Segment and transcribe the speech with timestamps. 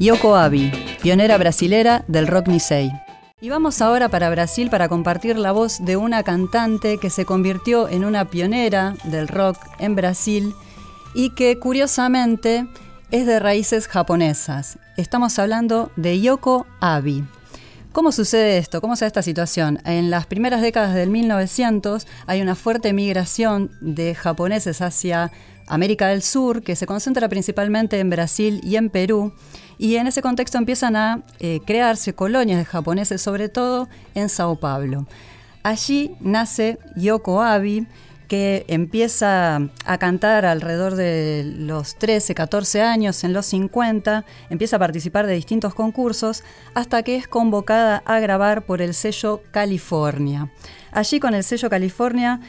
[0.00, 0.70] Yoko Abi,
[1.02, 2.92] pionera brasilera del rock Nisei.
[3.40, 7.88] Y vamos ahora para Brasil para compartir la voz de una cantante que se convirtió
[7.88, 10.54] en una pionera del rock en Brasil
[11.14, 12.68] y que curiosamente
[13.10, 14.78] es de raíces japonesas.
[14.96, 17.24] Estamos hablando de Yoko Abi.
[17.90, 18.80] ¿Cómo sucede esto?
[18.80, 19.80] ¿Cómo se da esta situación?
[19.84, 25.32] En las primeras décadas del 1900 hay una fuerte migración de japoneses hacia
[25.68, 29.32] América del Sur, que se concentra principalmente en Brasil y en Perú,
[29.78, 34.56] y en ese contexto empiezan a eh, crearse colonias de japoneses, sobre todo en Sao
[34.56, 35.06] Paulo.
[35.62, 37.86] Allí nace Yoko Abi,
[38.28, 44.78] que empieza a cantar alrededor de los 13, 14 años, en los 50, empieza a
[44.78, 46.44] participar de distintos concursos,
[46.74, 50.52] hasta que es convocada a grabar por el sello California.
[50.92, 52.40] Allí con el sello California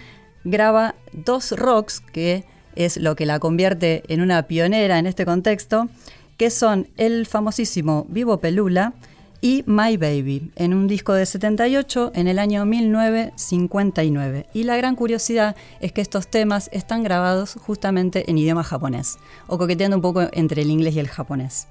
[0.43, 2.45] graba dos rocks, que
[2.75, 5.89] es lo que la convierte en una pionera en este contexto,
[6.37, 8.93] que son el famosísimo Vivo Pelula,
[9.41, 14.47] y My Baby, en un disco de 78 en el año 1959.
[14.53, 19.57] Y la gran curiosidad es que estos temas están grabados justamente en idioma japonés, o
[19.57, 21.67] coqueteando un poco entre el inglés y el japonés.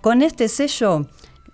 [0.00, 1.06] Con este sello,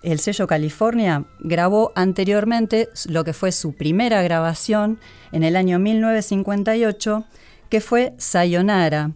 [0.03, 4.99] el sello California, grabó anteriormente lo que fue su primera grabación
[5.33, 7.25] en el año 1958,
[7.69, 9.11] que fue Sayonara,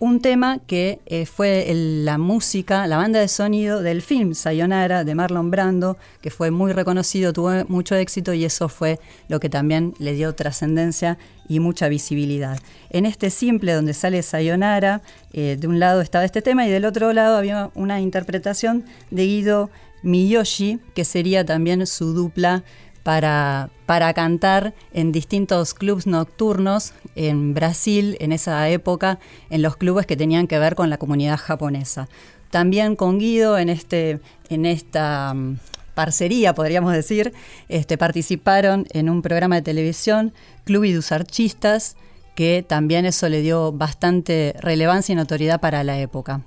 [0.00, 5.14] un tema que eh, fue la música, la banda de sonido del film Sayonara de
[5.14, 8.98] Marlon Brando, que fue muy reconocido, tuvo mucho éxito y eso fue
[9.28, 11.18] lo que también le dio trascendencia
[11.50, 12.58] y mucha visibilidad.
[12.88, 15.02] En este simple donde sale Sayonara,
[15.34, 19.26] eh, de un lado estaba este tema y del otro lado había una interpretación de
[19.26, 19.70] Guido
[20.02, 22.64] Miyoshi, que sería también su dupla
[23.02, 29.18] para, para cantar en distintos clubs nocturnos en Brasil en esa época,
[29.50, 32.08] en los clubes que tenían que ver con la comunidad japonesa.
[32.50, 35.58] También con Guido en, este, en esta mm,
[35.94, 37.32] parcería, podríamos decir,
[37.68, 40.32] este, participaron en un programa de televisión,
[40.64, 41.96] Club y dos Archistas,
[42.34, 46.42] que también eso le dio bastante relevancia y notoriedad para la época.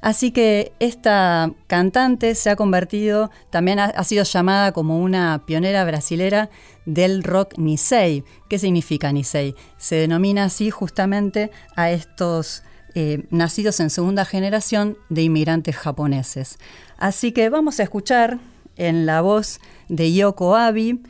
[0.00, 6.50] Así que esta cantante se ha convertido, también ha, sido llamada como una pionera brasilera
[6.86, 8.24] del rock Nisei.
[8.48, 9.54] ¿Qué significa Nisei?
[9.76, 12.62] Se denomina así justamente a estos
[12.94, 16.58] eh, nacidos en segunda generación de inmigrantes japoneses.
[16.96, 18.38] Así que vamos a escuchar
[18.76, 21.02] en la voz de Yoko Abi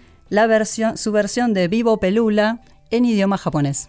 [0.94, 3.88] su versión de Vivo Pelula en idioma japonés.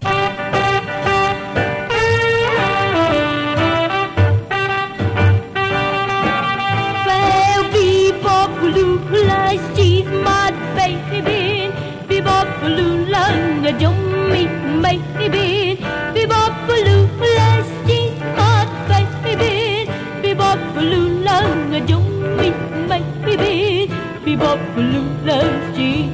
[24.42, 26.10] Bebop baloo, let's see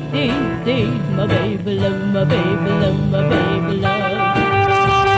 [1.15, 4.03] my baby love, my baby love, my baby love.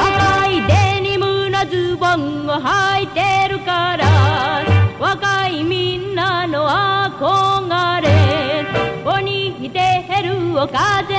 [0.01, 4.63] 赤いデニムのズボンを履いてるから
[4.99, 8.65] 若いみんなの憧れ
[9.05, 11.18] 鬼にてへるお風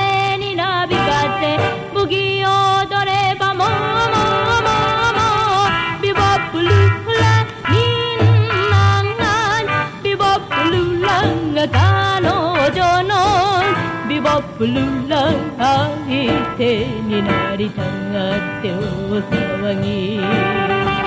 [16.61, 21.00] 手になりたがって大騒ぎ。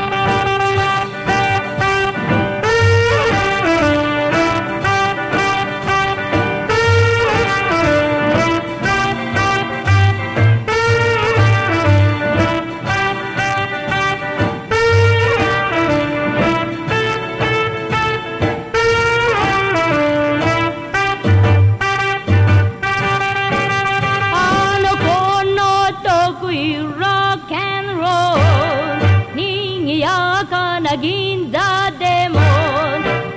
[30.44, 31.58] バカな銀座
[31.98, 32.38] でも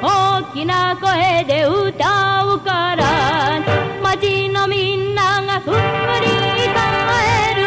[0.01, 3.61] 大きな声で歌うから
[4.03, 6.27] 街のみんながふっくり
[6.75, 7.61] 返る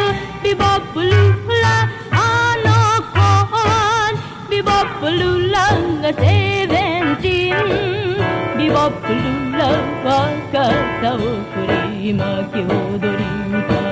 [0.45, 2.69] ビボップルラあの
[3.13, 4.13] 子は
[4.51, 5.59] ビボップルラ
[6.03, 9.69] がセブンチンビボップルラ
[10.05, 10.53] 若
[11.01, 11.67] さを振
[12.03, 13.25] り巻き踊り
[13.57, 13.90] 歌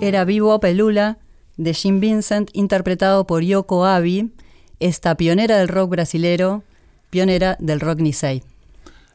[0.00, 1.18] Era Vivo Pelula
[1.56, 4.28] de Jim Vincent, interpretado por Yoko Abe,
[4.82, 6.62] esta pionera del rock brasilero,
[7.10, 8.42] pionera del rock Nisei.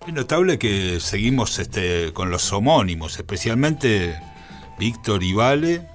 [0.08, 4.18] Es notable que seguimos este, con los homónimos, especialmente
[4.80, 5.88] Víctor y Vale,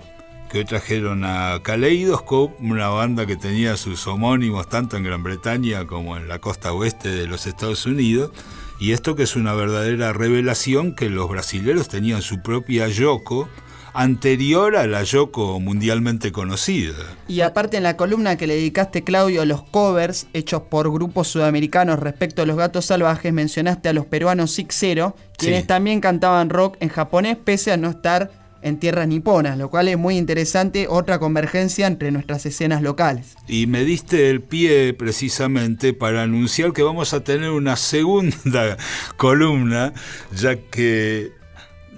[0.50, 5.86] que hoy trajeron a Kaleidoscope, una banda que tenía sus homónimos tanto en Gran Bretaña
[5.86, 8.32] como en la costa oeste de los Estados Unidos.
[8.78, 13.48] Y esto que es una verdadera revelación que los brasileros tenían su propia Yoko,
[13.94, 16.94] anterior a la Yoko mundialmente conocida.
[17.28, 21.98] Y aparte en la columna que le dedicaste, Claudio, los covers hechos por grupos sudamericanos
[21.98, 26.76] respecto a los gatos salvajes, mencionaste a los peruanos Six Zero, quienes también cantaban rock
[26.80, 28.30] en japonés pese a no estar
[28.62, 33.34] en tierras niponas, lo cual es muy interesante, otra convergencia entre nuestras escenas locales.
[33.48, 38.76] Y me diste el pie precisamente para anunciar que vamos a tener una segunda
[39.16, 39.92] columna,
[40.34, 41.32] ya que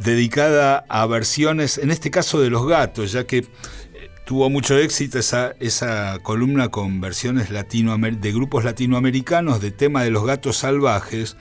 [0.02, 3.46] dedicada a versiones, en este caso de los gatos, ya que eh,
[4.24, 10.24] tuvo mucho éxito esa, esa columna con versiones de grupos latinoamericanos de tema de los
[10.24, 11.36] gatos salvajes.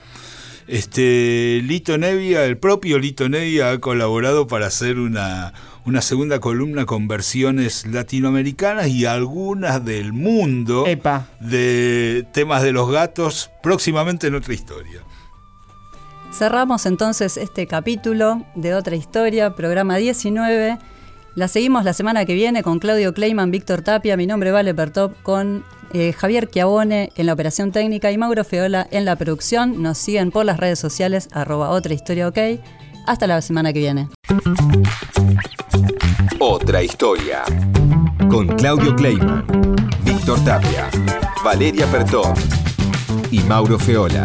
[0.66, 5.52] Este, Lito Nevia, el propio Lito Nevia ha colaborado para hacer una,
[5.84, 10.86] una segunda columna con versiones latinoamericanas y algunas del mundo
[11.40, 15.02] de temas de los gatos próximamente en otra historia.
[16.34, 20.78] Cerramos entonces este capítulo de otra historia, programa 19.
[21.36, 25.14] La seguimos la semana que viene con Claudio Kleiman, Víctor Tapia, mi nombre Vale Pertop,
[25.22, 29.80] con eh, Javier Chiavone en la operación técnica y Mauro Feola en la producción.
[29.80, 32.38] Nos siguen por las redes sociales, arroba otra historia ok.
[33.06, 34.08] Hasta la semana que viene.
[36.40, 37.44] Otra historia.
[38.28, 39.46] Con Claudio Kleiman,
[40.04, 40.90] Víctor Tapia,
[41.44, 42.36] Valeria Pertop
[43.30, 44.24] y Mauro Feola.